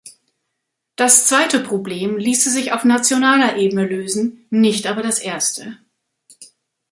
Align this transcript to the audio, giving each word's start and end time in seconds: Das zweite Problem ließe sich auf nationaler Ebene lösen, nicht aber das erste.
Das 0.95 1.27
zweite 1.27 1.59
Problem 1.59 2.17
ließe 2.17 2.49
sich 2.49 2.71
auf 2.73 2.83
nationaler 2.83 3.57
Ebene 3.57 3.85
lösen, 3.85 4.47
nicht 4.49 4.87
aber 4.87 5.03
das 5.03 5.19
erste. 5.19 5.77